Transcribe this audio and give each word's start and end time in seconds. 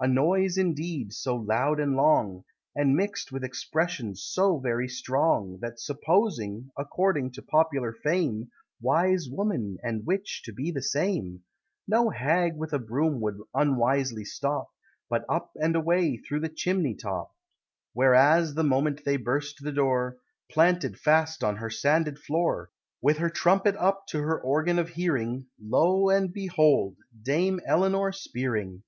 A 0.00 0.08
noise, 0.08 0.56
indeed, 0.56 1.12
so 1.12 1.36
loud 1.36 1.78
and 1.80 1.96
long, 1.96 2.44
And 2.74 2.96
mix'd 2.96 3.30
with 3.30 3.44
expressions 3.44 4.22
so 4.24 4.58
very 4.58 4.88
strong, 4.88 5.58
That 5.60 5.78
supposing, 5.78 6.70
according 6.78 7.32
to 7.32 7.42
popular 7.42 7.92
fame, 7.92 8.50
"Wise 8.80 9.28
Woman" 9.30 9.76
and 9.82 10.06
Witch 10.06 10.40
to 10.46 10.52
be 10.54 10.70
the 10.70 10.80
same, 10.80 11.42
No 11.86 12.08
hag 12.08 12.56
with 12.56 12.72
a 12.72 12.78
broom 12.78 13.20
would 13.20 13.36
unwisely 13.52 14.24
stop, 14.24 14.70
But 15.10 15.26
up 15.28 15.50
and 15.56 15.76
away 15.76 16.16
through 16.16 16.40
the 16.40 16.48
chimney 16.48 16.94
top; 16.94 17.32
Whereas, 17.92 18.54
the 18.54 18.64
moment 18.64 19.04
they 19.04 19.18
burst 19.18 19.56
the 19.60 19.72
door, 19.72 20.16
Planted 20.50 20.98
fast 20.98 21.44
on 21.44 21.56
her 21.56 21.68
sanded 21.68 22.18
floor, 22.18 22.70
With 23.02 23.18
her 23.18 23.28
Trumpet 23.28 23.76
up 23.76 24.06
to 24.06 24.20
her 24.22 24.40
organ 24.40 24.78
of 24.78 24.88
hearing, 24.88 25.48
Lo 25.62 26.08
and 26.08 26.32
behold! 26.32 26.96
Dame 27.22 27.60
Eleanor 27.66 28.10
Spearing! 28.10 28.82